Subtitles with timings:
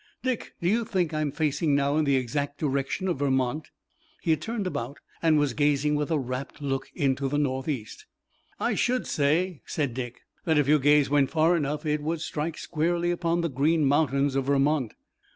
[0.23, 3.69] Dick, do you think I'm facing now in the exact direction of Vermont?"
[4.23, 8.07] He had turned about and was gazing with a rapt look into the northeast.
[8.59, 12.57] "I should say," said Dick, "that if your gaze went far enough it would strike
[12.57, 14.95] squarely upon the Green Mountains of Vermont."